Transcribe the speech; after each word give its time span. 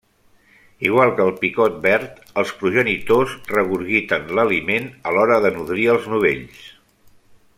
Igual 0.87 1.11
que 1.17 1.25
el 1.25 1.33
picot 1.43 1.75
verd, 1.83 2.17
els 2.43 2.53
progenitors 2.61 3.35
regurgiten 3.53 4.27
l'aliment 4.39 4.91
a 5.11 5.15
l'hora 5.17 5.39
de 5.47 5.55
nodrir 5.59 5.89
els 5.97 6.13
novells. 6.15 6.65